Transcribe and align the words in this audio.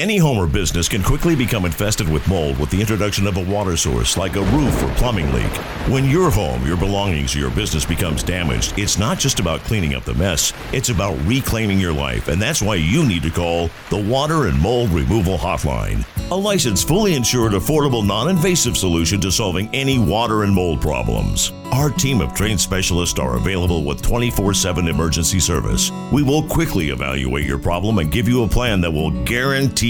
Any 0.00 0.16
home 0.16 0.38
or 0.38 0.46
business 0.46 0.88
can 0.88 1.02
quickly 1.02 1.36
become 1.36 1.66
infested 1.66 2.08
with 2.08 2.26
mold 2.26 2.58
with 2.58 2.70
the 2.70 2.80
introduction 2.80 3.26
of 3.26 3.36
a 3.36 3.44
water 3.44 3.76
source 3.76 4.16
like 4.16 4.34
a 4.34 4.40
roof 4.40 4.82
or 4.82 4.88
plumbing 4.94 5.30
leak. 5.34 5.52
When 5.90 6.06
your 6.06 6.30
home, 6.30 6.66
your 6.66 6.78
belongings, 6.78 7.36
or 7.36 7.40
your 7.40 7.50
business 7.50 7.84
becomes 7.84 8.22
damaged, 8.22 8.78
it's 8.78 8.96
not 8.96 9.18
just 9.18 9.40
about 9.40 9.60
cleaning 9.60 9.94
up 9.94 10.04
the 10.04 10.14
mess, 10.14 10.54
it's 10.72 10.88
about 10.88 11.18
reclaiming 11.26 11.78
your 11.78 11.92
life. 11.92 12.28
And 12.28 12.40
that's 12.40 12.62
why 12.62 12.76
you 12.76 13.06
need 13.06 13.22
to 13.24 13.30
call 13.30 13.68
the 13.90 14.02
Water 14.02 14.46
and 14.46 14.58
Mold 14.58 14.88
Removal 14.88 15.36
Hotline. 15.36 16.06
A 16.30 16.34
licensed, 16.34 16.88
fully 16.88 17.14
insured, 17.14 17.52
affordable, 17.52 18.06
non 18.06 18.30
invasive 18.30 18.78
solution 18.78 19.20
to 19.20 19.30
solving 19.30 19.68
any 19.74 19.98
water 19.98 20.44
and 20.44 20.54
mold 20.54 20.80
problems. 20.80 21.52
Our 21.72 21.90
team 21.90 22.20
of 22.20 22.34
trained 22.34 22.60
specialists 22.60 23.18
are 23.20 23.36
available 23.36 23.84
with 23.84 24.02
24 24.02 24.54
7 24.54 24.88
emergency 24.88 25.38
service. 25.38 25.92
We 26.12 26.22
will 26.22 26.42
quickly 26.42 26.88
evaluate 26.88 27.46
your 27.46 27.58
problem 27.58 27.98
and 27.98 28.10
give 28.10 28.28
you 28.28 28.42
a 28.44 28.48
plan 28.48 28.80
that 28.80 28.90
will 28.90 29.10
guarantee 29.24 29.89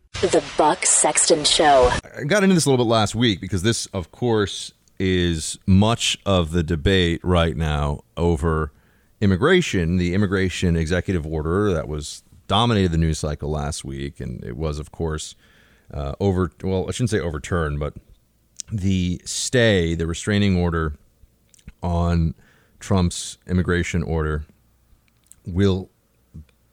The 0.21 0.43
Buck 0.55 0.85
Sexton 0.85 1.43
Show. 1.43 1.89
I 2.15 2.25
got 2.25 2.43
into 2.43 2.53
this 2.53 2.67
a 2.67 2.69
little 2.69 2.85
bit 2.85 2.89
last 2.91 3.15
week 3.15 3.41
because 3.41 3.63
this, 3.63 3.87
of 3.87 4.11
course, 4.11 4.71
is 4.99 5.57
much 5.65 6.15
of 6.27 6.51
the 6.51 6.61
debate 6.61 7.21
right 7.23 7.57
now 7.57 8.01
over 8.15 8.71
immigration, 9.19 9.97
the 9.97 10.13
immigration 10.13 10.75
executive 10.75 11.25
order 11.25 11.73
that 11.73 11.87
was 11.87 12.21
dominated 12.47 12.91
the 12.91 12.99
news 12.99 13.17
cycle 13.17 13.49
last 13.49 13.83
week, 13.83 14.19
and 14.19 14.43
it 14.43 14.55
was, 14.55 14.77
of 14.77 14.91
course, 14.91 15.33
uh, 15.91 16.13
over. 16.19 16.51
Well, 16.63 16.85
I 16.87 16.91
shouldn't 16.91 17.09
say 17.09 17.19
overturned, 17.19 17.79
but 17.79 17.95
the 18.71 19.19
stay, 19.25 19.95
the 19.95 20.05
restraining 20.05 20.55
order 20.55 20.93
on 21.81 22.35
Trump's 22.79 23.39
immigration 23.47 24.03
order 24.03 24.45
will 25.47 25.89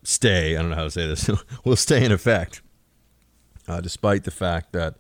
stay. 0.03 0.55
I 0.55 0.61
don't 0.61 0.69
know 0.69 0.77
how 0.77 0.85
to 0.85 0.91
say 0.91 1.07
this. 1.07 1.31
will 1.65 1.77
stay 1.77 2.05
in 2.05 2.13
effect 2.13 2.61
uh, 3.69 3.81
despite 3.81 4.25
the 4.25 4.31
fact 4.31 4.73
that 4.73 4.97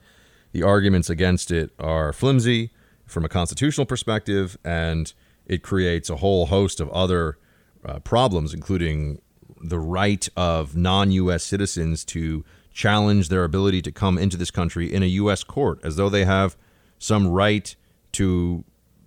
the 0.52 0.62
arguments 0.62 1.10
against 1.10 1.50
it 1.50 1.70
are 1.78 2.12
flimsy 2.12 2.70
from 3.06 3.24
a 3.24 3.28
constitutional 3.28 3.86
perspective, 3.86 4.58
and 4.64 5.12
it 5.46 5.62
creates 5.62 6.10
a 6.10 6.16
whole 6.16 6.46
host 6.46 6.80
of 6.80 6.90
other 6.90 7.38
uh, 7.84 7.98
problems, 8.00 8.52
including 8.52 9.20
the 9.60 9.78
right 9.78 10.28
of 10.36 10.76
non 10.76 11.10
U.S. 11.12 11.42
citizens 11.42 12.04
to 12.06 12.44
challenge 12.72 13.28
their 13.28 13.44
ability 13.44 13.82
to 13.82 13.90
come 13.90 14.18
into 14.18 14.36
this 14.36 14.50
country 14.50 14.92
in 14.92 15.02
a 15.02 15.06
U.S. 15.06 15.42
court, 15.42 15.80
as 15.82 15.96
though 15.96 16.08
they 16.08 16.24
have 16.24 16.56
some 16.98 17.26
right 17.28 17.74
to 18.12 18.64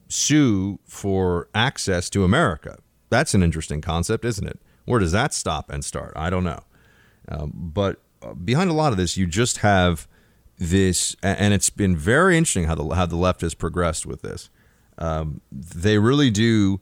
sue 0.10 0.80
for 0.86 1.48
access 1.56 2.10
to 2.10 2.24
America. 2.24 2.78
That's 3.10 3.34
an 3.34 3.44
interesting 3.44 3.82
concept, 3.82 4.26
isn't 4.26 4.48
it? 4.48 4.60
Where 4.86 5.00
does 5.00 5.12
that 5.12 5.34
stop 5.34 5.70
and 5.70 5.86
start? 5.86 6.14
I 6.16 6.30
don't 6.30 6.44
know. 6.44 6.62
Um, 7.28 7.52
but 7.54 8.02
behind 8.44 8.70
a 8.70 8.74
lot 8.74 8.92
of 8.92 8.98
this, 8.98 9.18
you 9.18 9.28
just 9.28 9.58
have 9.60 10.08
this, 10.58 11.16
and 11.24 11.54
it's 11.54 11.70
been 11.70 11.96
very 11.96 12.38
interesting 12.38 12.66
how 12.66 12.76
the 12.76 12.88
how 12.96 13.06
the 13.06 13.16
left 13.16 13.42
has 13.42 13.54
progressed 13.54 14.06
with 14.06 14.22
this. 14.22 14.50
Um, 14.98 15.42
they 15.52 15.98
really 15.98 16.30
do 16.30 16.80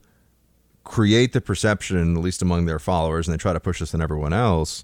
create 0.83 1.33
the 1.33 1.41
perception, 1.41 2.17
at 2.17 2.21
least 2.21 2.41
among 2.41 2.65
their 2.65 2.79
followers, 2.79 3.27
and 3.27 3.33
they 3.33 3.37
try 3.37 3.53
to 3.53 3.59
push 3.59 3.79
this 3.79 3.93
on 3.93 4.01
everyone 4.01 4.33
else, 4.33 4.83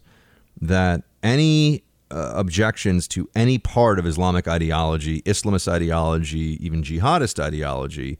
that 0.61 1.03
any 1.23 1.83
uh, 2.11 2.33
objections 2.35 3.07
to 3.09 3.29
any 3.35 3.57
part 3.57 3.99
of 3.99 4.05
Islamic 4.05 4.47
ideology, 4.47 5.21
Islamist 5.23 5.67
ideology, 5.67 6.63
even 6.65 6.83
jihadist 6.83 7.43
ideology, 7.43 8.19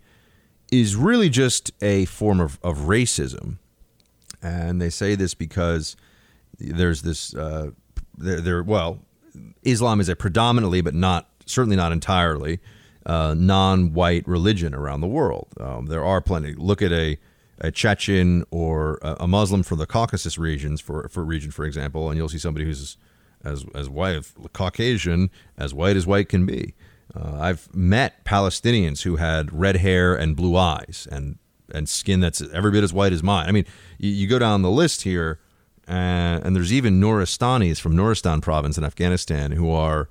is 0.72 0.96
really 0.96 1.30
just 1.30 1.72
a 1.82 2.06
form 2.06 2.40
of, 2.40 2.60
of 2.64 2.80
racism. 2.80 3.58
And 4.42 4.82
they 4.82 4.90
say 4.90 5.16
this 5.16 5.34
because 5.34 5.96
there's 6.58 7.04
this 7.04 7.34
uh, 7.36 7.72
they're, 8.18 8.42
they're 8.42 8.64
well, 8.64 9.00
Islam 9.64 10.00
is 10.00 10.10
a 10.10 10.16
predominantly, 10.16 10.82
but 10.82 10.94
not 10.94 11.30
certainly 11.46 11.76
not 11.76 11.92
entirely, 11.92 12.60
uh, 13.06 13.36
non-white 13.38 14.28
religion 14.28 14.74
around 14.74 15.02
the 15.02 15.08
world. 15.08 15.48
Um, 15.60 15.88
there 15.88 16.04
are 16.04 16.22
plenty. 16.22 16.54
Look 16.54 16.82
at 16.82 16.92
a 16.92 17.18
a 17.60 17.72
Chechen 17.72 18.44
or 18.52 19.00
a 19.02 19.28
Muslim 19.28 19.64
from 19.64 19.78
the 19.78 19.86
Caucasus 19.86 20.38
regions, 20.38 20.82
for 20.82 21.08
for 21.10 21.24
region, 21.24 21.52
for 21.52 21.66
example, 21.66 22.10
and 22.10 22.18
you'll 22.18 22.30
see 22.30 22.38
somebody 22.38 22.66
who's 22.66 22.98
as 23.44 23.66
as 23.74 23.88
white, 23.90 24.24
Caucasian, 24.54 25.30
as 25.58 25.74
white 25.74 25.96
as 25.96 26.06
white 26.06 26.30
can 26.30 26.46
be. 26.46 26.74
Uh, 27.16 27.38
I've 27.40 27.74
met 27.74 28.26
Palestinians 28.26 29.04
who 29.04 29.18
had 29.18 29.54
red 29.54 29.78
hair 29.78 30.16
and 30.16 30.36
blue 30.36 30.58
eyes 30.58 31.08
and 31.12 31.38
and 31.74 31.88
skin 31.88 32.20
that's 32.20 32.42
every 32.54 32.72
bit 32.72 32.84
as 32.84 32.94
white 32.94 33.14
as 33.14 33.24
mine. 33.24 33.48
I 33.48 33.52
mean, 33.52 33.66
you, 33.98 34.12
you 34.12 34.28
go 34.28 34.40
down 34.40 34.62
the 34.62 34.72
list 34.72 35.04
here. 35.04 35.40
Uh, 35.88 36.42
and 36.44 36.56
there's 36.56 36.74
even 36.74 37.00
Nuristanis 37.00 37.80
from 37.80 37.96
Nuristan 37.96 38.42
province 38.42 38.78
in 38.78 38.84
Afghanistan 38.84 39.52
who 39.52 39.72
are, 39.72 40.10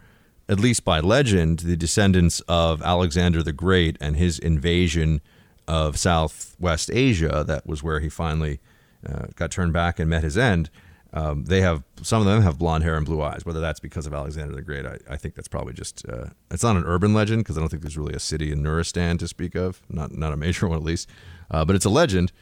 at 0.49 0.61
least 0.61 0.85
by 0.85 1.01
legend, 1.01 1.61
the 1.61 1.77
descendants 1.77 2.41
of 2.49 2.81
Alexander 2.83 3.43
the 3.43 3.53
Great 3.53 3.97
and 4.01 4.17
his 4.17 4.39
invasion 4.39 5.21
of 5.67 5.99
Southwest 5.99 6.91
Asia. 6.93 7.45
That 7.47 7.67
was 7.67 7.83
where 7.83 8.01
he 8.01 8.09
finally 8.09 8.61
uh, 9.07 9.27
got 9.35 9.51
turned 9.51 9.73
back 9.73 9.99
and 9.99 10.09
met 10.09 10.23
his 10.23 10.39
end. 10.39 10.71
Um, 11.13 11.45
they 11.45 11.61
have 11.61 11.85
some 12.03 12.21
of 12.21 12.27
them 12.27 12.43
have 12.43 12.59
blonde 12.59 12.83
hair 12.83 12.97
and 12.97 13.07
blue 13.07 13.23
eyes. 13.23 13.47
Whether 13.47 13.61
that's 13.61 13.79
because 13.79 14.05
of 14.05 14.13
Alexander 14.13 14.53
the 14.53 14.63
Great, 14.63 14.85
I, 14.85 14.99
I 15.09 15.17
think 15.17 15.37
that's 15.37 15.47
probably 15.47 15.73
just 15.73 16.05
uh, 16.09 16.27
it's 16.51 16.65
not 16.65 16.77
an 16.77 16.83
urban 16.85 17.15
legend 17.15 17.45
because 17.45 17.57
I 17.57 17.61
don't 17.61 17.69
think 17.69 17.83
there's 17.83 17.97
really 17.97 18.15
a 18.15 18.21
city 18.21 18.51
in 18.51 18.63
Nuristan 18.63 19.17
to 19.21 19.29
speak 19.29 19.55
of, 19.55 19.81
not 19.89 20.11
not 20.13 20.33
a 20.33 20.37
major 20.37 20.67
one 20.69 20.77
at 20.77 20.85
least, 20.85 21.09
uh, 21.53 21.65
but 21.65 21.77
it's 21.77 21.85
a 21.85 21.91
legend. 21.91 22.33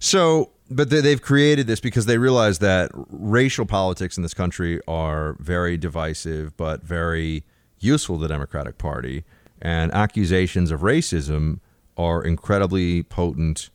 So 0.00 0.50
but 0.70 0.90
they, 0.90 1.10
have 1.10 1.22
created 1.22 1.66
this 1.66 1.80
because 1.80 2.06
they 2.06 2.18
realize 2.18 2.58
that 2.58 2.90
racial 2.94 3.64
politics 3.64 4.16
in 4.16 4.22
this 4.22 4.34
country 4.34 4.80
are 4.86 5.34
very 5.38 5.76
divisive, 5.76 6.56
but 6.56 6.82
very 6.82 7.44
useful 7.80 8.16
to 8.16 8.22
the 8.22 8.28
Democratic 8.28 8.76
Party. 8.76 9.24
And 9.60 9.92
accusations 9.92 10.70
of 10.70 10.80
racism 10.80 11.60
are 11.96 12.22
incredibly 12.22 13.02
potent 13.02 13.70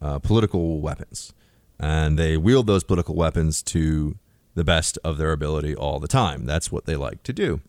uh, 0.00 0.18
political 0.18 0.80
weapons. 0.80 1.32
And 1.78 2.18
they 2.18 2.36
wield 2.36 2.66
those 2.66 2.84
political 2.84 3.14
weapons 3.14 3.62
to 3.64 4.16
the 4.54 4.64
best 4.64 4.98
of 5.04 5.18
their 5.18 5.32
ability 5.32 5.74
all 5.74 5.98
the 5.98 6.08
time. 6.08 6.46
That's 6.46 6.72
what 6.72 6.86
they 6.86 6.96
like 6.96 7.22
to 7.24 7.32
do. 7.32 7.60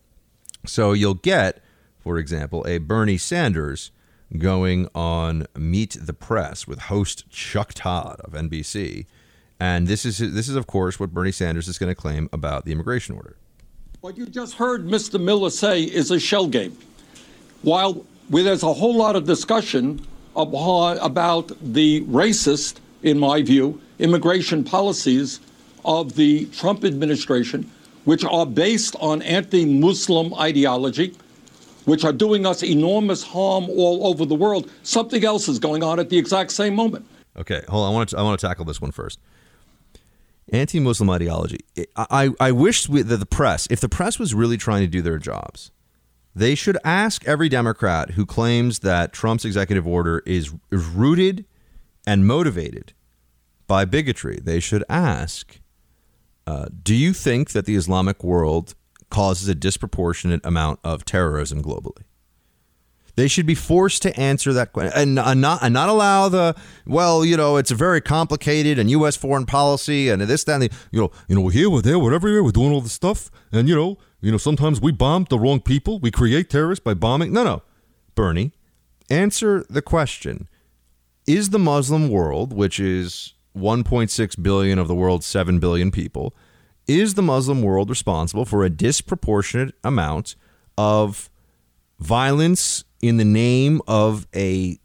So 0.66 0.92
you'll 0.92 1.14
get, 1.14 1.62
for 1.98 2.18
example, 2.18 2.64
a 2.66 2.78
Bernie 2.78 3.18
Sanders 3.18 3.90
going 4.36 4.88
on 4.94 5.46
Meet 5.56 5.96
the 6.00 6.12
Press 6.12 6.66
with 6.66 6.80
host 6.80 7.28
Chuck 7.30 7.72
Todd 7.74 8.20
of 8.24 8.32
NBC. 8.32 9.06
And 9.60 9.88
this 9.88 10.04
is 10.04 10.18
this 10.18 10.48
is 10.48 10.56
of 10.56 10.66
course 10.66 11.00
what 11.00 11.12
Bernie 11.12 11.32
Sanders 11.32 11.66
is 11.68 11.78
going 11.78 11.88
to 11.88 11.94
claim 11.94 12.28
about 12.32 12.64
the 12.64 12.72
immigration 12.72 13.14
order. 13.14 13.36
What 14.00 14.16
you 14.16 14.26
just 14.26 14.54
heard 14.54 14.86
Mr. 14.86 15.20
Miller 15.20 15.50
say 15.50 15.82
is 15.82 16.10
a 16.10 16.20
shell 16.20 16.46
game. 16.46 16.76
While 17.62 18.04
there's 18.30 18.62
a 18.62 18.72
whole 18.72 18.94
lot 18.94 19.16
of 19.16 19.26
discussion 19.26 20.06
about 20.36 21.48
the 21.60 22.02
racist, 22.02 22.76
in 23.02 23.18
my 23.18 23.42
view, 23.42 23.80
immigration 23.98 24.62
policies 24.62 25.40
of 25.84 26.14
the 26.14 26.46
Trump 26.46 26.84
administration, 26.84 27.68
which 28.04 28.24
are 28.24 28.46
based 28.46 28.94
on 29.00 29.22
anti-Muslim 29.22 30.32
ideology, 30.34 31.16
which 31.88 32.04
are 32.04 32.12
doing 32.12 32.44
us 32.44 32.62
enormous 32.62 33.22
harm 33.22 33.68
all 33.70 34.06
over 34.06 34.26
the 34.26 34.34
world. 34.34 34.70
Something 34.82 35.24
else 35.24 35.48
is 35.48 35.58
going 35.58 35.82
on 35.82 35.98
at 35.98 36.10
the 36.10 36.18
exact 36.18 36.52
same 36.52 36.74
moment. 36.74 37.06
Okay, 37.36 37.62
hold 37.68 37.86
on. 37.86 37.92
I 37.92 37.94
want 37.94 38.08
to, 38.10 38.18
I 38.18 38.22
want 38.22 38.38
to 38.38 38.46
tackle 38.46 38.66
this 38.66 38.80
one 38.80 38.92
first. 38.92 39.18
Anti-Muslim 40.52 41.08
ideology. 41.08 41.60
I, 41.96 42.30
I 42.38 42.52
wish 42.52 42.84
that 42.86 43.04
the 43.04 43.26
press, 43.26 43.66
if 43.70 43.80
the 43.80 43.88
press 43.88 44.18
was 44.18 44.34
really 44.34 44.58
trying 44.58 44.82
to 44.82 44.86
do 44.86 45.00
their 45.00 45.18
jobs, 45.18 45.70
they 46.34 46.54
should 46.54 46.76
ask 46.84 47.26
every 47.26 47.48
Democrat 47.48 48.10
who 48.10 48.26
claims 48.26 48.80
that 48.80 49.12
Trump's 49.12 49.44
executive 49.46 49.86
order 49.86 50.22
is 50.26 50.52
rooted 50.70 51.46
and 52.06 52.26
motivated 52.26 52.92
by 53.66 53.84
bigotry. 53.86 54.40
They 54.42 54.60
should 54.60 54.84
ask, 54.90 55.58
uh, 56.46 56.66
do 56.82 56.94
you 56.94 57.12
think 57.14 57.52
that 57.52 57.64
the 57.64 57.76
Islamic 57.76 58.22
world 58.22 58.74
causes 59.10 59.48
a 59.48 59.54
disproportionate 59.54 60.44
amount 60.44 60.80
of 60.84 61.04
terrorism 61.04 61.62
globally. 61.62 62.02
They 63.18 63.26
should 63.26 63.46
be 63.46 63.56
forced 63.56 64.02
to 64.02 64.16
answer 64.16 64.52
that 64.52 64.72
question 64.72 64.92
and, 65.18 65.40
not 65.40 65.58
and 65.60 65.74
not 65.74 65.88
allow 65.88 66.28
the 66.28 66.54
well, 66.86 67.24
you 67.24 67.36
know, 67.36 67.56
it's 67.56 67.72
a 67.72 67.74
very 67.74 68.00
complicated 68.00 68.78
and 68.78 68.88
U.S. 68.90 69.16
foreign 69.16 69.44
policy 69.44 70.08
and 70.08 70.22
this, 70.22 70.44
that, 70.44 70.52
and 70.54 70.62
the, 70.62 70.70
you 70.92 71.00
know, 71.00 71.10
you 71.26 71.34
know, 71.34 71.40
we're 71.40 71.50
here, 71.50 71.68
we're 71.68 71.82
there, 71.82 71.98
whatever 71.98 72.28
here, 72.28 72.44
we're 72.44 72.52
doing 72.52 72.70
all 72.70 72.80
this 72.80 72.92
stuff, 72.92 73.28
and 73.50 73.68
you 73.68 73.74
know, 73.74 73.98
you 74.20 74.30
know, 74.30 74.38
sometimes 74.38 74.80
we 74.80 74.92
bomb 74.92 75.26
the 75.28 75.36
wrong 75.36 75.60
people, 75.60 75.98
we 75.98 76.12
create 76.12 76.48
terrorists 76.48 76.84
by 76.84 76.94
bombing. 76.94 77.32
No, 77.32 77.42
no, 77.42 77.62
Bernie, 78.14 78.52
answer 79.10 79.64
the 79.68 79.82
question: 79.82 80.48
Is 81.26 81.50
the 81.50 81.58
Muslim 81.58 82.10
world, 82.10 82.52
which 82.52 82.78
is 82.78 83.34
1.6 83.56 84.42
billion 84.44 84.78
of 84.78 84.86
the 84.86 84.94
world's 84.94 85.26
7 85.26 85.58
billion 85.58 85.90
people, 85.90 86.36
is 86.88 87.14
the 87.14 87.22
Muslim 87.22 87.62
world 87.62 87.90
responsible 87.90 88.44
for 88.44 88.64
a 88.64 88.70
disproportionate 88.70 89.74
amount 89.84 90.34
of 90.76 91.30
violence 92.00 92.84
in 93.00 93.18
the 93.18 93.24
name 93.24 93.80
of 93.86 94.26
a 94.34 94.78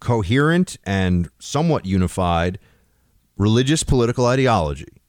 coherent 0.00 0.78
and 0.84 1.28
somewhat 1.38 1.84
unified 1.84 2.58
religious 3.36 3.84
political 3.84 4.26
ideology? 4.26 5.02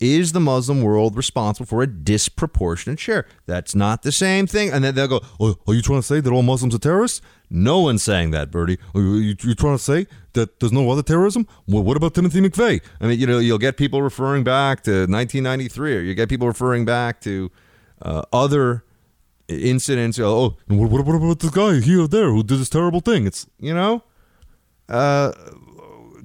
Is 0.00 0.32
the 0.32 0.40
Muslim 0.40 0.82
world 0.82 1.16
responsible 1.16 1.66
for 1.66 1.82
a 1.82 1.86
disproportionate 1.86 3.00
share? 3.00 3.26
That's 3.46 3.74
not 3.74 4.02
the 4.02 4.12
same 4.12 4.46
thing. 4.46 4.70
And 4.70 4.84
then 4.84 4.94
they'll 4.94 5.08
go, 5.08 5.20
oh, 5.40 5.56
Are 5.66 5.74
you 5.74 5.82
trying 5.82 5.98
to 5.98 6.06
say 6.06 6.20
that 6.20 6.32
all 6.32 6.42
Muslims 6.42 6.74
are 6.74 6.78
terrorists? 6.78 7.20
No 7.50 7.80
one's 7.80 8.02
saying 8.02 8.30
that, 8.30 8.50
Bernie. 8.50 8.78
Are 8.94 9.00
you, 9.00 9.34
you 9.40 9.54
trying 9.54 9.76
to 9.76 9.82
say 9.82 10.06
that 10.34 10.60
there's 10.60 10.72
no 10.72 10.88
other 10.90 11.02
terrorism? 11.02 11.48
Well, 11.66 11.82
what 11.82 11.96
about 11.96 12.14
Timothy 12.14 12.40
McVeigh? 12.40 12.80
I 13.00 13.06
mean, 13.06 13.18
you 13.18 13.26
know, 13.26 13.38
you'll 13.38 13.58
get 13.58 13.76
people 13.76 14.02
referring 14.02 14.44
back 14.44 14.82
to 14.84 15.06
1993, 15.06 15.96
or 15.96 16.00
you 16.00 16.14
get 16.14 16.28
people 16.28 16.46
referring 16.46 16.84
back 16.84 17.20
to 17.22 17.50
uh, 18.02 18.22
other 18.32 18.84
incidents. 19.48 20.18
Oh, 20.18 20.56
what, 20.66 20.90
what, 20.90 21.04
what 21.06 21.14
about 21.16 21.40
this 21.40 21.50
guy 21.50 21.80
here 21.80 22.02
or 22.02 22.08
there 22.08 22.30
who 22.30 22.42
did 22.42 22.58
this 22.58 22.68
terrible 22.68 23.00
thing? 23.00 23.26
It's, 23.26 23.46
you 23.58 23.74
know, 23.74 24.04
uh, 24.88 25.32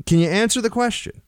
can 0.05 0.19
you 0.19 0.29
answer 0.29 0.61
the 0.61 0.69
question? 0.69 1.21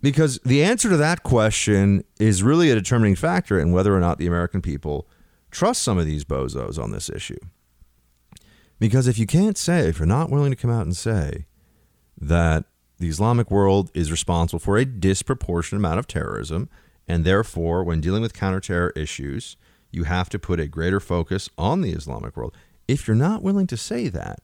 Because 0.00 0.38
the 0.44 0.62
answer 0.62 0.88
to 0.88 0.96
that 0.96 1.22
question 1.22 2.04
is 2.20 2.42
really 2.42 2.70
a 2.70 2.74
determining 2.74 3.16
factor 3.16 3.58
in 3.58 3.72
whether 3.72 3.94
or 3.96 4.00
not 4.00 4.18
the 4.18 4.26
American 4.26 4.62
people 4.62 5.08
trust 5.50 5.82
some 5.82 5.98
of 5.98 6.06
these 6.06 6.24
bozos 6.24 6.80
on 6.80 6.92
this 6.92 7.10
issue. 7.10 7.38
Because 8.78 9.08
if 9.08 9.18
you 9.18 9.26
can't 9.26 9.58
say, 9.58 9.88
if 9.88 9.98
you're 9.98 10.06
not 10.06 10.30
willing 10.30 10.50
to 10.50 10.56
come 10.56 10.70
out 10.70 10.86
and 10.86 10.96
say 10.96 11.46
that 12.20 12.64
the 12.98 13.08
Islamic 13.08 13.50
world 13.50 13.90
is 13.92 14.10
responsible 14.10 14.60
for 14.60 14.76
a 14.76 14.84
disproportionate 14.84 15.80
amount 15.80 15.98
of 15.98 16.06
terrorism, 16.06 16.68
and 17.08 17.24
therefore, 17.24 17.82
when 17.82 18.00
dealing 18.00 18.22
with 18.22 18.34
counterterror 18.34 18.96
issues, 18.96 19.56
you 19.90 20.04
have 20.04 20.28
to 20.28 20.38
put 20.38 20.60
a 20.60 20.68
greater 20.68 21.00
focus 21.00 21.48
on 21.56 21.80
the 21.80 21.92
Islamic 21.92 22.36
world. 22.36 22.54
If 22.86 23.08
you're 23.08 23.16
not 23.16 23.42
willing 23.42 23.66
to 23.68 23.76
say 23.76 24.08
that, 24.08 24.40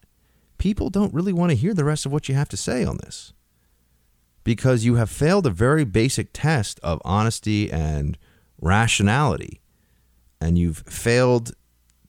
people 0.59 0.91
don't 0.91 1.15
really 1.15 1.33
want 1.33 1.51
to 1.51 1.57
hear 1.57 1.75
the 1.75 1.85
rest 1.85 2.07
of 2.07 2.13
what 2.13 2.29
you 2.29 2.35
have 2.35 2.49
to 2.49 2.57
say 2.57 2.85
on 2.85 2.97
this 2.99 3.33
because 4.45 4.85
you 4.85 4.95
have 4.97 5.11
failed 5.11 5.47
a 5.47 5.51
very 5.51 5.85
basic 5.85 6.29
test 6.33 6.79
of 6.83 7.01
honesty 7.05 7.73
and 7.73 8.17
rationality. 8.61 9.61
And 10.41 10.59
you've 10.59 10.85
failed 10.87 11.53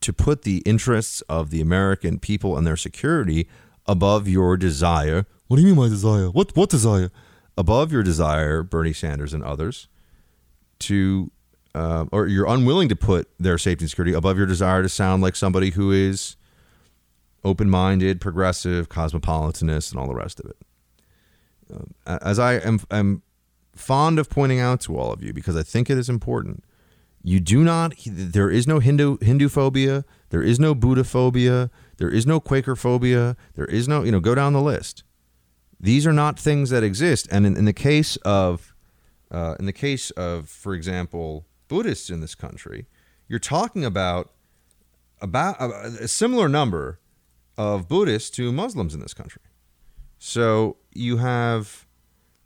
to 0.01 0.13
put 0.13 0.43
the 0.43 0.57
interests 0.59 1.21
of 1.21 1.49
the 1.49 1.61
American 1.61 2.19
people 2.19 2.57
and 2.57 2.67
their 2.67 2.77
security 2.77 3.47
above 3.87 4.27
your 4.27 4.57
desire. 4.57 5.25
What 5.47 5.57
do 5.57 5.63
you 5.63 5.69
mean, 5.69 5.77
my 5.77 5.87
desire? 5.87 6.29
What, 6.29 6.55
what 6.55 6.69
desire? 6.69 7.11
Above 7.57 7.91
your 7.91 8.03
desire, 8.03 8.61
Bernie 8.63 8.93
Sanders 8.93 9.33
and 9.33 9.43
others, 9.43 9.87
to 10.79 11.31
uh, 11.73 12.05
or 12.11 12.27
you're 12.27 12.47
unwilling 12.47 12.87
to 12.87 12.95
put 12.95 13.29
their 13.37 13.57
safety 13.57 13.83
and 13.83 13.89
security 13.89 14.13
above 14.13 14.37
your 14.37 14.47
desire 14.47 14.81
to 14.81 14.87
sound 14.87 15.21
like 15.21 15.35
somebody 15.35 15.71
who 15.71 15.91
is 15.91 16.37
open 17.43 17.69
minded, 17.69 18.21
progressive, 18.21 18.87
cosmopolitanist, 18.87 19.91
and 19.91 19.99
all 19.99 20.07
the 20.07 20.15
rest 20.15 20.39
of 20.39 20.45
it. 20.45 20.57
Uh, 21.73 22.19
as 22.21 22.39
I 22.39 22.53
am, 22.53 22.79
am 22.91 23.21
fond 23.75 24.19
of 24.19 24.29
pointing 24.29 24.59
out 24.59 24.81
to 24.81 24.97
all 24.97 25.11
of 25.11 25.23
you, 25.23 25.33
because 25.33 25.55
I 25.55 25.63
think 25.63 25.89
it 25.89 25.97
is 25.97 26.09
important, 26.09 26.63
you 27.23 27.39
do 27.39 27.63
not, 27.63 27.93
there 28.05 28.51
is 28.51 28.67
no 28.67 28.79
Hindu, 28.79 29.17
Hindu 29.19 29.49
phobia, 29.49 30.05
there 30.29 30.43
is 30.43 30.59
no 30.59 30.75
Buddha 30.75 31.03
phobia, 31.03 31.71
there 31.97 32.09
is 32.09 32.27
no 32.27 32.39
Quaker 32.39 32.75
phobia, 32.75 33.35
there 33.55 33.65
is 33.65 33.87
no, 33.87 34.03
you 34.03 34.11
know, 34.11 34.19
go 34.19 34.35
down 34.35 34.53
the 34.53 34.61
list. 34.61 35.03
These 35.79 36.05
are 36.05 36.13
not 36.13 36.39
things 36.39 36.69
that 36.69 36.83
exist. 36.83 37.27
And 37.31 37.45
in, 37.45 37.57
in 37.57 37.65
the 37.65 37.73
case 37.73 38.15
of, 38.17 38.75
uh, 39.31 39.55
in 39.59 39.65
the 39.65 39.73
case 39.73 40.11
of, 40.11 40.47
for 40.49 40.73
example, 40.73 41.47
Buddhists 41.67 42.09
in 42.09 42.21
this 42.21 42.35
country, 42.35 42.85
you're 43.27 43.39
talking 43.39 43.83
about 43.83 44.31
about 45.21 45.59
a, 45.59 46.03
a 46.03 46.07
similar 46.07 46.47
number 46.47 46.99
of 47.57 47.87
Buddhists 47.87 48.29
to 48.31 48.51
Muslims 48.51 48.93
in 48.93 48.99
this 48.99 49.13
country. 49.13 49.41
So 50.19 50.77
you 50.95 51.17
have 51.17 51.85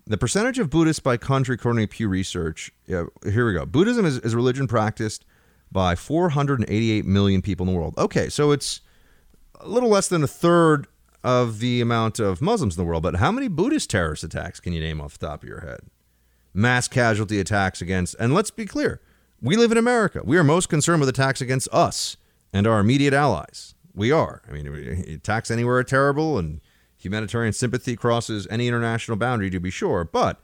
the 0.06 0.18
percentage 0.18 0.60
of 0.60 0.70
Buddhists 0.70 1.00
by 1.00 1.18
country, 1.18 1.56
according 1.56 1.86
to 1.86 1.88
Pew 1.88 2.10
Research. 2.10 2.72
Yeah, 2.88 3.06
here 3.24 3.46
we 3.46 3.54
go. 3.54 3.66
Buddhism 3.66 4.06
is, 4.06 4.18
is 4.20 4.34
a 4.34 4.36
religion 4.36 4.68
practiced 4.68 5.26
by 5.72 5.96
488 5.96 7.06
million 7.06 7.42
people 7.42 7.68
in 7.68 7.74
the 7.74 7.80
world. 7.80 7.94
Okay, 7.98 8.30
so 8.30 8.52
it's 8.52 8.82
a 9.60 9.68
little 9.68 9.90
less 9.90 10.08
than 10.08 10.24
a 10.24 10.28
third 10.28 10.88
of 11.24 11.60
the 11.60 11.82
amount 11.82 12.20
of 12.20 12.42
Muslims 12.42 12.78
in 12.78 12.84
the 12.84 12.88
world. 12.88 13.04
But 13.04 13.18
how 13.18 13.32
many 13.32 13.48
Buddhist 13.48 13.90
terrorist 13.90 14.24
attacks 14.24 14.60
can 14.60 14.74
you 14.74 14.82
name 14.82 15.00
off 15.00 15.18
the 15.18 15.28
top 15.28 15.44
of 15.44 15.50
your 15.50 15.62
head? 15.62 15.82
Mass 16.54 16.88
casualty 16.88 17.40
attacks 17.40 17.82
against, 17.82 18.16
and 18.20 18.34
let's 18.34 18.52
be 18.52 18.66
clear, 18.66 19.02
we 19.42 19.56
live 19.56 19.72
in 19.72 19.78
America. 19.78 20.22
We 20.24 20.38
are 20.38 20.44
most 20.44 20.70
concerned 20.70 21.02
with 21.02 21.10
attacks 21.10 21.42
against 21.42 21.68
us 21.72 22.18
and 22.52 22.66
our 22.66 22.80
immediate 22.80 23.14
allies. 23.14 23.76
We 23.94 24.12
are. 24.12 24.42
I 24.50 24.54
mean, 24.54 24.68
attacks 25.08 25.52
anywhere 25.52 25.78
are 25.78 25.84
terrible, 25.84 26.38
and 26.38 26.62
humanitarian 27.00 27.54
sympathy 27.54 27.96
crosses 27.96 28.48
any 28.50 28.68
international 28.68 29.18
boundary, 29.18 29.50
to 29.50 29.60
be 29.60 29.72
sure. 29.72 30.04
But 30.04 30.42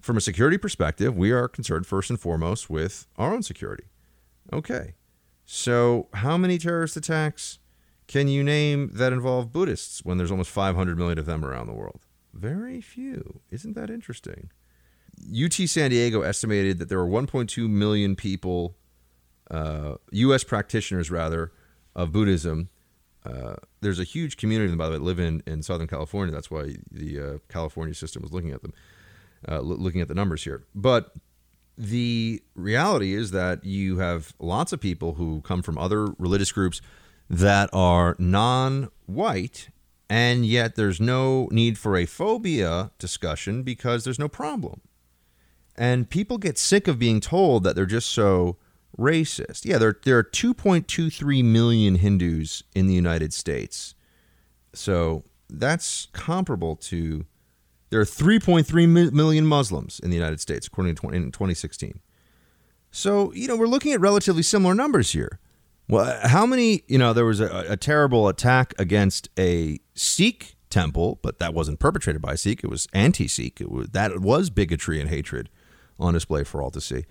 from 0.00 0.16
a 0.16 0.20
security 0.20 0.58
perspective, 0.58 1.16
we 1.16 1.30
are 1.30 1.48
concerned 1.48 1.86
first 1.86 2.10
and 2.10 2.20
foremost 2.20 2.68
with 2.68 3.06
our 3.16 3.32
own 3.32 3.42
security. 3.42 3.84
Okay. 4.52 4.94
So, 5.44 6.08
how 6.14 6.36
many 6.36 6.58
terrorist 6.58 6.96
attacks 6.96 7.58
can 8.08 8.28
you 8.28 8.42
name 8.42 8.90
that 8.94 9.12
involve 9.12 9.52
Buddhists 9.52 10.04
when 10.04 10.18
there's 10.18 10.30
almost 10.30 10.50
500 10.50 10.98
million 10.98 11.18
of 11.18 11.26
them 11.26 11.44
around 11.44 11.66
the 11.66 11.72
world? 11.72 12.00
Very 12.34 12.80
few. 12.80 13.40
Isn't 13.50 13.74
that 13.74 13.90
interesting? 13.90 14.50
UC 15.30 15.68
San 15.68 15.90
Diego 15.90 16.22
estimated 16.22 16.78
that 16.78 16.88
there 16.88 16.98
were 16.98 17.06
1.2 17.06 17.68
million 17.68 18.16
people, 18.16 18.76
uh, 19.50 19.94
U.S. 20.10 20.42
practitioners 20.42 21.10
rather, 21.10 21.52
of 21.94 22.12
Buddhism. 22.12 22.70
Uh, 23.24 23.54
there's 23.80 24.00
a 24.00 24.04
huge 24.04 24.36
community, 24.36 24.74
by 24.74 24.86
the 24.86 24.92
way, 24.92 24.98
that 24.98 25.04
live 25.04 25.20
in, 25.20 25.42
in 25.46 25.62
Southern 25.62 25.86
California. 25.86 26.34
That's 26.34 26.50
why 26.50 26.76
the 26.90 27.20
uh, 27.20 27.38
California 27.48 27.94
system 27.94 28.22
was 28.22 28.32
looking 28.32 28.50
at 28.50 28.62
them, 28.62 28.72
uh, 29.48 29.60
looking 29.60 30.00
at 30.00 30.08
the 30.08 30.14
numbers 30.14 30.44
here. 30.44 30.64
But 30.74 31.14
the 31.78 32.42
reality 32.54 33.14
is 33.14 33.30
that 33.30 33.64
you 33.64 33.98
have 33.98 34.34
lots 34.38 34.72
of 34.72 34.80
people 34.80 35.14
who 35.14 35.40
come 35.42 35.62
from 35.62 35.78
other 35.78 36.06
religious 36.18 36.52
groups 36.52 36.80
that 37.30 37.70
are 37.72 38.16
non 38.18 38.90
white, 39.06 39.68
and 40.10 40.44
yet 40.44 40.74
there's 40.74 41.00
no 41.00 41.48
need 41.50 41.78
for 41.78 41.96
a 41.96 42.06
phobia 42.06 42.90
discussion 42.98 43.62
because 43.62 44.04
there's 44.04 44.18
no 44.18 44.28
problem. 44.28 44.80
And 45.76 46.10
people 46.10 46.38
get 46.38 46.58
sick 46.58 46.86
of 46.86 46.98
being 46.98 47.20
told 47.20 47.64
that 47.64 47.74
they're 47.74 47.86
just 47.86 48.10
so 48.10 48.58
racist. 48.98 49.64
Yeah, 49.64 49.78
there, 49.78 49.96
there 50.04 50.18
are 50.18 50.24
2.23 50.24 51.44
million 51.44 51.96
Hindus 51.96 52.62
in 52.74 52.86
the 52.86 52.94
United 52.94 53.32
States. 53.32 53.94
So 54.74 55.24
that's 55.48 56.08
comparable 56.12 56.76
to 56.76 57.24
there 57.92 58.00
are 58.00 58.06
3.3 58.06 59.12
million 59.12 59.46
Muslims 59.46 60.00
in 60.00 60.08
the 60.08 60.16
United 60.16 60.40
States, 60.40 60.66
according 60.66 60.94
to 60.94 61.00
20, 61.02 61.16
in 61.18 61.30
2016. 61.30 62.00
So, 62.90 63.34
you 63.34 63.46
know, 63.46 63.54
we're 63.54 63.66
looking 63.66 63.92
at 63.92 64.00
relatively 64.00 64.42
similar 64.42 64.74
numbers 64.74 65.12
here. 65.12 65.40
Well, 65.90 66.18
how 66.22 66.46
many, 66.46 66.84
you 66.88 66.96
know, 66.96 67.12
there 67.12 67.26
was 67.26 67.38
a, 67.38 67.66
a 67.68 67.76
terrible 67.76 68.28
attack 68.28 68.72
against 68.78 69.28
a 69.38 69.78
Sikh 69.94 70.56
temple, 70.70 71.18
but 71.22 71.38
that 71.38 71.52
wasn't 71.52 71.80
perpetrated 71.80 72.22
by 72.22 72.32
a 72.32 72.36
Sikh. 72.38 72.64
It 72.64 72.70
was 72.70 72.88
anti 72.94 73.28
Sikh. 73.28 73.60
That 73.92 74.20
was 74.20 74.48
bigotry 74.48 74.98
and 74.98 75.10
hatred 75.10 75.50
on 75.98 76.14
display 76.14 76.44
for 76.44 76.62
all 76.62 76.70
to 76.70 76.80
see. 76.80 77.04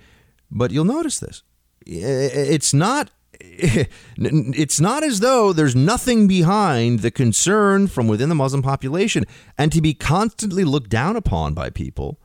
But 0.50 0.72
you'll 0.72 0.84
notice 0.86 1.20
this. 1.20 1.44
It's 1.86 2.74
not 2.74 3.12
it's 3.40 4.80
not 4.80 5.04
as 5.04 5.20
though 5.20 5.52
there's 5.52 5.76
nothing 5.76 6.28
behind 6.28 7.00
the 7.00 7.12
concern 7.12 7.88
from 7.88 8.08
within 8.08 8.30
the 8.30 8.36
Muslim 8.36 8.62
population 8.62 9.26
and 9.58 9.72
to 9.72 9.82
be 9.82 9.94
constantly 9.94 10.64
looked 10.64 10.90
down 10.90 11.16
upon 11.16 11.54
by 11.54 11.70
people 11.70 12.20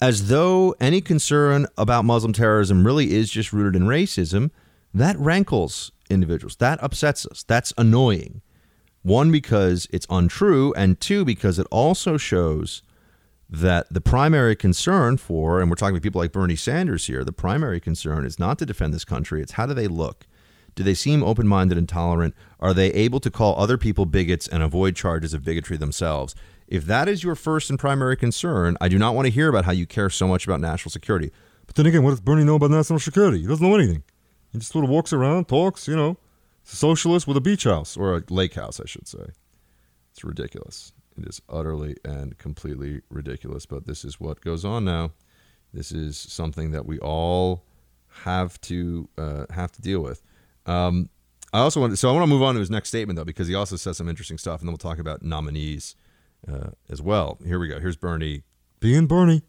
as 0.00 0.28
though 0.28 0.74
any 0.80 1.00
concern 1.00 1.66
about 1.78 2.04
Muslim 2.04 2.32
terrorism 2.32 2.86
really 2.86 3.12
is 3.12 3.30
just 3.30 3.52
rooted 3.52 3.80
in 3.80 3.88
racism, 3.88 4.50
that 4.92 5.18
rankles 5.18 5.92
individuals. 6.10 6.56
That 6.56 6.82
upsets 6.82 7.26
us. 7.26 7.42
That's 7.42 7.72
annoying. 7.78 8.42
One, 9.02 9.30
because 9.30 9.86
it's 9.90 10.06
untrue, 10.10 10.72
and 10.74 11.00
two, 11.00 11.24
because 11.24 11.58
it 11.58 11.66
also 11.70 12.16
shows 12.16 12.82
that 13.48 13.92
the 13.92 14.00
primary 14.00 14.56
concern 14.56 15.16
for, 15.16 15.60
and 15.60 15.70
we're 15.70 15.76
talking 15.76 15.94
about 15.94 16.02
people 16.02 16.20
like 16.20 16.32
Bernie 16.32 16.56
Sanders 16.56 17.06
here, 17.06 17.24
the 17.24 17.32
primary 17.32 17.80
concern 17.80 18.24
is 18.24 18.38
not 18.38 18.58
to 18.58 18.66
defend 18.66 18.94
this 18.94 19.04
country, 19.04 19.42
it's 19.42 19.52
how 19.52 19.66
do 19.66 19.74
they 19.74 19.86
look? 19.86 20.26
Do 20.74 20.82
they 20.82 20.94
seem 20.94 21.22
open 21.22 21.46
minded 21.46 21.78
and 21.78 21.88
tolerant? 21.88 22.34
Are 22.58 22.74
they 22.74 22.92
able 22.92 23.20
to 23.20 23.30
call 23.30 23.56
other 23.56 23.78
people 23.78 24.06
bigots 24.06 24.48
and 24.48 24.62
avoid 24.62 24.96
charges 24.96 25.32
of 25.32 25.44
bigotry 25.44 25.76
themselves? 25.76 26.34
If 26.66 26.86
that 26.86 27.08
is 27.08 27.22
your 27.22 27.34
first 27.34 27.70
and 27.70 27.78
primary 27.78 28.16
concern, 28.16 28.76
I 28.80 28.88
do 28.88 28.98
not 28.98 29.14
want 29.14 29.26
to 29.26 29.32
hear 29.32 29.48
about 29.48 29.66
how 29.66 29.72
you 29.72 29.86
care 29.86 30.10
so 30.10 30.26
much 30.26 30.46
about 30.46 30.60
national 30.60 30.90
security. 30.90 31.30
But 31.66 31.76
then 31.76 31.86
again, 31.86 32.02
what 32.02 32.10
does 32.10 32.20
Bernie 32.20 32.44
know 32.44 32.56
about 32.56 32.70
national 32.70 32.98
security? 32.98 33.40
He 33.40 33.46
doesn't 33.46 33.66
know 33.66 33.74
anything. 33.74 34.02
He 34.52 34.58
just 34.58 34.72
sort 34.72 34.84
of 34.84 34.90
walks 34.90 35.12
around, 35.12 35.46
talks, 35.46 35.86
you 35.86 35.96
know. 35.96 36.16
A 36.64 36.76
socialist 36.76 37.26
with 37.26 37.36
a 37.36 37.40
beach 37.40 37.64
house, 37.64 37.96
or 37.96 38.16
a 38.16 38.22
lake 38.30 38.54
house, 38.54 38.80
I 38.80 38.86
should 38.86 39.06
say. 39.06 39.26
It's 40.12 40.24
ridiculous. 40.24 40.92
It 41.18 41.28
is 41.28 41.40
utterly 41.48 41.96
and 42.04 42.36
completely 42.38 43.02
ridiculous, 43.08 43.66
but 43.66 43.86
this 43.86 44.04
is 44.04 44.18
what 44.18 44.40
goes 44.40 44.64
on 44.64 44.84
now. 44.84 45.12
This 45.72 45.92
is 45.92 46.16
something 46.16 46.70
that 46.72 46.86
we 46.86 46.98
all 46.98 47.64
have 48.22 48.60
to 48.62 49.08
uh, 49.18 49.46
have 49.50 49.72
to 49.72 49.82
deal 49.82 50.00
with. 50.00 50.22
Um, 50.66 51.08
I 51.52 51.58
also 51.60 51.80
want 51.80 51.92
to, 51.92 51.96
so 51.96 52.08
I 52.08 52.12
want 52.12 52.24
to 52.24 52.28
move 52.28 52.42
on 52.42 52.54
to 52.54 52.60
his 52.60 52.70
next 52.70 52.88
statement 52.88 53.16
though, 53.16 53.24
because 53.24 53.48
he 53.48 53.54
also 53.54 53.76
says 53.76 53.96
some 53.96 54.08
interesting 54.08 54.38
stuff, 54.38 54.60
and 54.60 54.68
then 54.68 54.72
we'll 54.72 54.78
talk 54.78 54.98
about 54.98 55.22
nominees 55.22 55.94
uh, 56.50 56.70
as 56.90 57.00
well. 57.00 57.38
Here 57.46 57.58
we 57.58 57.68
go. 57.68 57.78
Here's 57.78 57.96
Bernie 57.96 58.42
being 58.80 59.06
Bernie. 59.06 59.42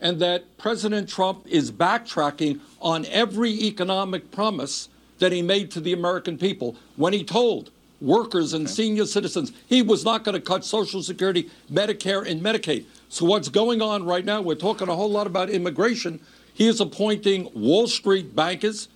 And 0.00 0.18
that 0.20 0.58
President 0.58 1.08
Trump 1.08 1.46
is 1.46 1.70
backtracking 1.70 2.60
on 2.80 3.06
every 3.06 3.50
economic 3.50 4.30
promise 4.30 4.88
that 5.18 5.32
he 5.32 5.40
made 5.40 5.70
to 5.70 5.80
the 5.80 5.92
American 5.92 6.36
people 6.36 6.76
when 6.96 7.12
he 7.12 7.24
told 7.24 7.70
workers 8.04 8.52
and 8.52 8.68
senior 8.68 9.06
citizens 9.06 9.52
he 9.66 9.82
was 9.82 10.04
not 10.04 10.24
going 10.24 10.34
to 10.34 10.40
cut 10.40 10.64
Social 10.64 11.02
Security, 11.02 11.50
Medicare, 11.72 12.28
and 12.28 12.40
Medicaid. 12.40 12.84
So, 13.08 13.24
what's 13.24 13.48
going 13.48 13.80
on 13.80 14.04
right 14.04 14.24
now, 14.24 14.42
we're 14.42 14.54
talking 14.54 14.88
a 14.88 14.94
whole 14.94 15.10
lot 15.10 15.26
about 15.26 15.50
immigration. 15.50 16.20
He 16.52 16.68
is 16.68 16.80
appointing 16.80 17.50
Wall 17.54 17.86
Street 17.86 18.36
bankers, 18.36 18.88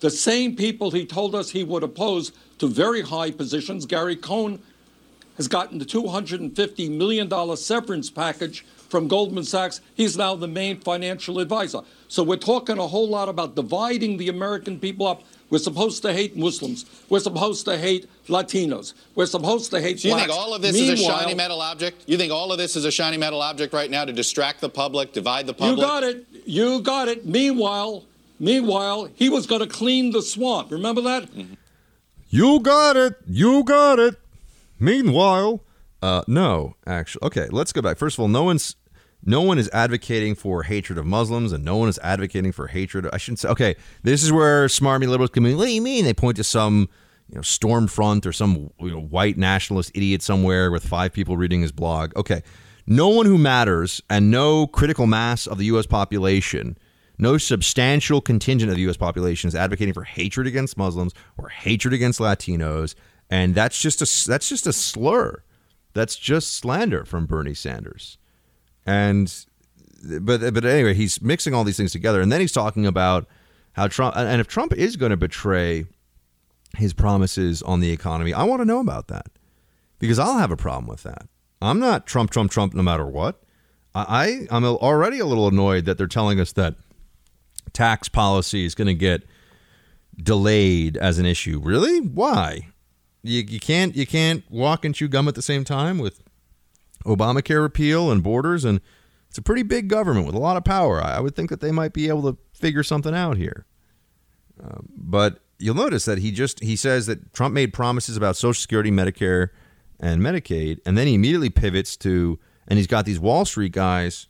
the 0.00 0.10
same 0.10 0.56
people 0.56 0.90
he 0.90 1.06
told 1.06 1.34
us 1.34 1.50
he 1.50 1.64
would 1.64 1.82
oppose 1.82 2.32
to 2.58 2.68
very 2.68 3.02
high 3.02 3.30
positions. 3.30 3.86
Gary 3.86 4.16
Cohn 4.16 4.60
has 5.36 5.48
gotten 5.48 5.78
the 5.78 5.84
$250 5.84 6.90
million 6.90 7.56
severance 7.56 8.10
package 8.10 8.64
from 8.94 9.08
Goldman 9.08 9.42
Sachs. 9.42 9.80
He's 9.96 10.16
now 10.16 10.36
the 10.36 10.46
main 10.46 10.78
financial 10.78 11.40
advisor. 11.40 11.80
So 12.06 12.22
we're 12.22 12.36
talking 12.36 12.78
a 12.78 12.86
whole 12.86 13.08
lot 13.08 13.28
about 13.28 13.56
dividing 13.56 14.18
the 14.18 14.28
American 14.28 14.78
people 14.78 15.08
up. 15.08 15.24
We're 15.50 15.58
supposed 15.58 16.02
to 16.02 16.12
hate 16.12 16.36
Muslims. 16.36 16.86
We're 17.08 17.18
supposed 17.18 17.64
to 17.64 17.76
hate 17.76 18.08
Latinos. 18.28 18.94
We're 19.16 19.26
supposed 19.26 19.72
to 19.72 19.80
hate 19.80 19.98
So 19.98 20.06
you 20.06 20.14
blacks. 20.14 20.28
think 20.28 20.38
all 20.40 20.54
of 20.54 20.62
this 20.62 20.74
Meanwhile, 20.74 20.94
is 20.94 21.00
a 21.00 21.04
shiny 21.04 21.34
metal 21.34 21.60
object? 21.60 22.04
You 22.06 22.16
think 22.16 22.32
all 22.32 22.52
of 22.52 22.58
this 22.58 22.76
is 22.76 22.84
a 22.84 22.92
shiny 22.92 23.16
metal 23.16 23.42
object 23.42 23.72
right 23.72 23.90
now 23.90 24.04
to 24.04 24.12
distract 24.12 24.60
the 24.60 24.68
public, 24.68 25.12
divide 25.12 25.48
the 25.48 25.54
public? 25.54 25.76
You 25.76 25.82
got 25.82 26.04
it. 26.04 26.24
You 26.46 26.80
got 26.80 27.08
it. 27.08 27.26
Meanwhile, 27.26 28.04
meanwhile, 28.38 29.08
he 29.16 29.28
was 29.28 29.48
going 29.48 29.60
to 29.60 29.66
clean 29.66 30.12
the 30.12 30.22
swamp. 30.22 30.70
Remember 30.70 31.00
that? 31.00 31.28
You 32.28 32.60
got 32.60 32.96
it. 32.96 33.16
You 33.26 33.64
got 33.64 33.98
it. 33.98 34.14
Meanwhile, 34.78 35.62
uh, 36.00 36.22
no, 36.28 36.76
actually, 36.86 37.26
okay. 37.26 37.48
Let's 37.50 37.72
go 37.72 37.82
back. 37.82 37.98
First 37.98 38.18
of 38.18 38.20
all, 38.22 38.28
no 38.28 38.44
one's 38.44 38.76
no 39.26 39.40
one 39.40 39.58
is 39.58 39.70
advocating 39.72 40.34
for 40.34 40.64
hatred 40.64 40.98
of 40.98 41.06
Muslims, 41.06 41.52
and 41.52 41.64
no 41.64 41.76
one 41.76 41.88
is 41.88 41.98
advocating 42.02 42.52
for 42.52 42.66
hatred. 42.66 43.08
I 43.12 43.16
shouldn't 43.16 43.38
say. 43.38 43.48
Okay, 43.48 43.76
this 44.02 44.22
is 44.22 44.32
where 44.32 44.66
smarmy 44.66 45.08
liberals 45.08 45.30
come 45.30 45.46
in. 45.46 45.56
What 45.56 45.66
do 45.66 45.72
you 45.72 45.80
mean? 45.80 46.04
They 46.04 46.14
point 46.14 46.36
to 46.36 46.44
some 46.44 46.88
you 47.28 47.36
know 47.36 47.40
Stormfront 47.40 48.26
or 48.26 48.32
some 48.32 48.70
you 48.80 48.90
know, 48.90 49.00
white 49.00 49.38
nationalist 49.38 49.92
idiot 49.94 50.22
somewhere 50.22 50.70
with 50.70 50.86
five 50.86 51.12
people 51.12 51.36
reading 51.36 51.62
his 51.62 51.72
blog. 51.72 52.14
Okay, 52.16 52.42
no 52.86 53.08
one 53.08 53.26
who 53.26 53.38
matters 53.38 54.02
and 54.10 54.30
no 54.30 54.66
critical 54.66 55.06
mass 55.06 55.46
of 55.46 55.58
the 55.58 55.64
U.S. 55.66 55.86
population. 55.86 56.76
No 57.16 57.38
substantial 57.38 58.20
contingent 58.20 58.70
of 58.70 58.76
the 58.76 58.82
U.S. 58.82 58.96
population 58.96 59.48
is 59.48 59.54
advocating 59.54 59.94
for 59.94 60.02
hatred 60.02 60.48
against 60.48 60.76
Muslims 60.76 61.12
or 61.38 61.48
hatred 61.48 61.94
against 61.94 62.18
Latinos, 62.18 62.94
and 63.30 63.54
that's 63.54 63.80
just 63.80 64.02
a 64.02 64.28
that's 64.28 64.48
just 64.48 64.66
a 64.66 64.72
slur. 64.72 65.42
That's 65.94 66.16
just 66.16 66.54
slander 66.56 67.04
from 67.04 67.26
Bernie 67.26 67.54
Sanders. 67.54 68.18
And 68.86 69.32
but 70.20 70.52
but 70.52 70.64
anyway, 70.64 70.94
he's 70.94 71.20
mixing 71.22 71.54
all 71.54 71.64
these 71.64 71.76
things 71.76 71.92
together, 71.92 72.20
and 72.20 72.30
then 72.30 72.40
he's 72.40 72.52
talking 72.52 72.86
about 72.86 73.26
how 73.72 73.88
Trump 73.88 74.16
and 74.16 74.40
if 74.40 74.48
Trump 74.48 74.72
is 74.72 74.96
going 74.96 75.10
to 75.10 75.16
betray 75.16 75.86
his 76.76 76.92
promises 76.92 77.62
on 77.62 77.80
the 77.80 77.90
economy, 77.90 78.32
I 78.32 78.44
want 78.44 78.60
to 78.60 78.66
know 78.66 78.80
about 78.80 79.08
that 79.08 79.26
because 79.98 80.18
I'll 80.18 80.38
have 80.38 80.50
a 80.50 80.56
problem 80.56 80.86
with 80.86 81.02
that. 81.04 81.28
I'm 81.62 81.78
not 81.78 82.06
Trump, 82.06 82.30
Trump, 82.30 82.50
Trump, 82.50 82.74
no 82.74 82.82
matter 82.82 83.06
what. 83.06 83.40
I 83.94 84.46
I'm 84.50 84.64
already 84.64 85.20
a 85.20 85.26
little 85.26 85.46
annoyed 85.46 85.84
that 85.84 85.98
they're 85.98 86.06
telling 86.06 86.40
us 86.40 86.52
that 86.52 86.74
tax 87.72 88.08
policy 88.08 88.64
is 88.64 88.74
going 88.74 88.88
to 88.88 88.94
get 88.94 89.22
delayed 90.16 90.96
as 90.96 91.18
an 91.18 91.26
issue. 91.26 91.60
Really? 91.62 92.00
Why? 92.00 92.68
You, 93.22 93.42
you 93.42 93.60
can't 93.60 93.94
you 93.94 94.06
can't 94.06 94.44
walk 94.50 94.84
and 94.84 94.94
chew 94.94 95.08
gum 95.08 95.28
at 95.28 95.34
the 95.34 95.42
same 95.42 95.64
time 95.64 95.98
with 95.98 96.23
Obamacare 97.04 97.62
repeal 97.62 98.10
and 98.10 98.22
borders, 98.22 98.64
and 98.64 98.80
it's 99.28 99.38
a 99.38 99.42
pretty 99.42 99.62
big 99.62 99.88
government 99.88 100.26
with 100.26 100.34
a 100.34 100.38
lot 100.38 100.56
of 100.56 100.64
power. 100.64 101.02
I 101.02 101.20
would 101.20 101.34
think 101.34 101.50
that 101.50 101.60
they 101.60 101.72
might 101.72 101.92
be 101.92 102.08
able 102.08 102.22
to 102.32 102.38
figure 102.52 102.82
something 102.82 103.14
out 103.14 103.36
here. 103.36 103.66
Um, 104.62 104.88
but 104.96 105.40
you'll 105.58 105.74
notice 105.74 106.04
that 106.04 106.18
he 106.18 106.30
just 106.30 106.60
he 106.62 106.76
says 106.76 107.06
that 107.06 107.32
Trump 107.32 107.54
made 107.54 107.72
promises 107.72 108.16
about 108.16 108.36
Social 108.36 108.60
Security, 108.60 108.90
Medicare, 108.90 109.48
and 110.00 110.22
Medicaid, 110.22 110.78
and 110.86 110.96
then 110.96 111.06
he 111.06 111.14
immediately 111.14 111.50
pivots 111.50 111.96
to 111.98 112.38
and 112.66 112.78
he's 112.78 112.86
got 112.86 113.04
these 113.04 113.20
Wall 113.20 113.44
Street 113.44 113.72
guys 113.72 114.28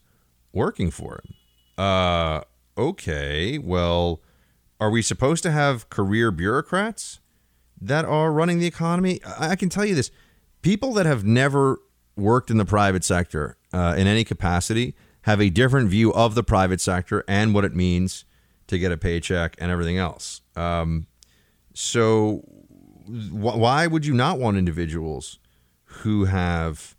working 0.52 0.90
for 0.90 1.20
him. 1.24 1.34
Uh, 1.76 2.40
okay, 2.76 3.58
well, 3.58 4.20
are 4.80 4.90
we 4.90 5.02
supposed 5.02 5.42
to 5.44 5.50
have 5.50 5.88
career 5.90 6.30
bureaucrats 6.30 7.20
that 7.80 8.04
are 8.04 8.32
running 8.32 8.58
the 8.58 8.66
economy? 8.66 9.20
I, 9.24 9.50
I 9.50 9.56
can 9.56 9.68
tell 9.68 9.84
you 9.84 9.94
this: 9.94 10.10
people 10.62 10.92
that 10.94 11.06
have 11.06 11.24
never 11.24 11.80
worked 12.16 12.50
in 12.50 12.56
the 12.58 12.64
private 12.64 13.04
sector 13.04 13.56
uh, 13.72 13.94
in 13.96 14.06
any 14.06 14.24
capacity 14.24 14.94
have 15.22 15.40
a 15.40 15.48
different 15.50 15.88
view 15.88 16.12
of 16.12 16.34
the 16.34 16.42
private 16.42 16.80
sector 16.80 17.24
and 17.26 17.54
what 17.54 17.64
it 17.64 17.74
means 17.74 18.24
to 18.66 18.78
get 18.78 18.92
a 18.92 18.96
paycheck 18.96 19.56
and 19.58 19.70
everything 19.70 19.98
else. 19.98 20.42
Um, 20.54 21.06
so, 21.72 22.38
wh- 23.06 23.56
why 23.58 23.86
would 23.86 24.04
you 24.06 24.14
not 24.14 24.38
want 24.38 24.56
individuals 24.56 25.38
who 25.84 26.26
have 26.26 26.94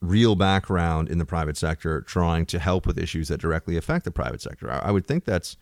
real 0.00 0.34
background 0.34 1.08
in 1.08 1.18
the 1.18 1.24
private 1.24 1.56
sector 1.56 2.00
trying 2.00 2.46
to 2.46 2.58
help 2.58 2.86
with 2.86 2.98
issues 2.98 3.28
that 3.28 3.40
directly 3.40 3.76
affect 3.76 4.04
the 4.04 4.10
private 4.10 4.42
sector? 4.42 4.70
I, 4.70 4.78
I 4.78 4.90
would 4.90 5.06
think 5.06 5.24
that's 5.24 5.56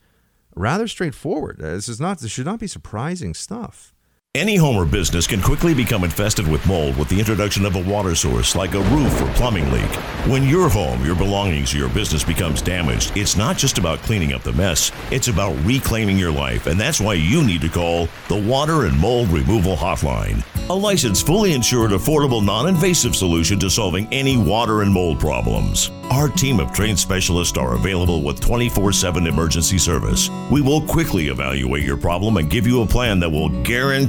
rather 0.55 0.89
straightforward. 0.89 1.61
Uh, 1.61 1.75
This 1.75 1.89
is 1.89 2.01
not. 2.01 2.19
This 2.21 2.31
should 2.31 2.47
not 2.47 2.61
be 2.61 2.67
surprising 2.67 3.35
stuff. 3.35 3.95
Any 4.35 4.57
home 4.57 4.77
or 4.77 4.85
business 4.85 5.27
can 5.27 5.41
quickly 5.41 5.73
become 5.73 6.05
infested 6.05 6.47
with 6.47 6.65
mold 6.67 6.99
with 6.99 7.09
the 7.09 7.19
introduction 7.19 7.65
of 7.65 7.77
a 7.77 7.83
water 7.83 8.15
source 8.15 8.55
like 8.55 8.75
a 8.75 8.83
roof 8.83 9.23
or 9.23 9.33
plumbing 9.33 9.73
leak. 9.73 9.91
When 10.29 10.45
your 10.45 10.69
home, 10.69 11.03
your 11.03 11.17
belongings, 11.17 11.75
or 11.75 11.79
your 11.79 11.89
business 11.89 12.25
becomes 12.25 12.61
damaged, 12.61 13.17
it's 13.17 13.39
not 13.39 13.57
just 13.57 13.79
about 13.79 14.01
cleaning 14.01 14.35
up 14.35 14.43
the 14.43 14.53
mess, 14.53 14.93
it's 15.11 15.29
about 15.29 15.57
reclaiming 15.65 16.19
your 16.19 16.31
life, 16.31 16.67
and 16.67 16.79
that's 16.79 17.01
why 17.01 17.15
you 17.15 17.43
need 17.43 17.63
to 17.63 17.71
call 17.71 18.07
the 18.29 18.37
Water 18.37 18.85
and 18.85 18.99
Mold 18.99 19.29
Removal 19.29 19.77
Hotline. 19.77 20.45
A 20.69 20.75
licensed, 20.75 21.25
fully 21.25 21.55
insured, 21.55 21.93
affordable, 21.93 22.45
non 22.45 22.69
invasive 22.69 23.17
solution 23.17 23.59
to 23.61 23.71
solving 23.71 24.07
any 24.13 24.37
water 24.37 24.83
and 24.83 24.93
mold 24.93 25.19
problems. 25.19 25.91
Our 26.11 26.29
team 26.29 26.59
of 26.59 26.73
trained 26.73 26.99
specialists 26.99 27.57
are 27.57 27.75
available 27.75 28.23
with 28.23 28.41
24 28.41 28.93
7 28.93 29.27
emergency 29.27 29.79
service. 29.79 30.29
We 30.51 30.61
will 30.61 30.83
quickly 30.83 31.29
evaluate 31.29 31.85
your 31.85 31.97
problem 31.97 32.37
and 32.37 32.51
give 32.51 32.67
you 32.67 32.83
a 32.83 32.87
plan 32.87 33.19
that 33.21 33.31
will 33.31 33.49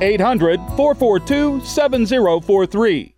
800 0.00 0.60
442 0.76 1.60
7043. 1.64 3.15